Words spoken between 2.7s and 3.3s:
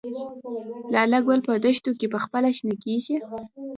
کیږي؟